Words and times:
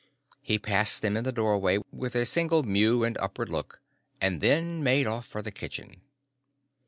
He 0.41 0.57
passed 0.57 1.03
them 1.03 1.15
in 1.15 1.25
the 1.25 1.31
doorway 1.31 1.77
with 1.91 2.15
a 2.15 2.25
single 2.25 2.63
mew 2.63 3.03
and 3.03 3.15
upward 3.19 3.49
look 3.49 3.81
and 4.19 4.41
then 4.41 4.81
made 4.81 5.05
off 5.05 5.27
for 5.27 5.43
the 5.43 5.51
kitchen. 5.51 6.01